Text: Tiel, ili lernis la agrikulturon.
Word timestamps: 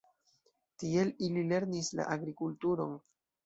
Tiel, 0.83 1.11
ili 1.29 1.45
lernis 1.53 1.93
la 2.01 2.11
agrikulturon. 2.19 3.01